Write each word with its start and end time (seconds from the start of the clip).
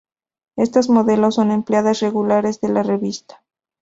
Estas 0.55 0.89
modelos 0.89 1.35
son 1.35 1.51
empleadas 1.51 1.99
regulares 1.99 2.59
de 2.59 2.69
la 2.69 2.81
revista. 2.81 3.43